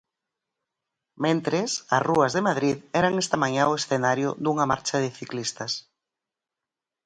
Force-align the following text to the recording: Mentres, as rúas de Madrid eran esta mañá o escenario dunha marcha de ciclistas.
Mentres, 1.25 1.71
as 1.95 2.05
rúas 2.09 2.31
de 2.33 2.45
Madrid 2.49 2.77
eran 2.99 3.13
esta 3.23 3.37
mañá 3.43 3.63
o 3.71 3.77
escenario 3.79 4.29
dunha 4.43 4.69
marcha 4.71 4.97
de 5.03 5.13
ciclistas. 5.19 5.71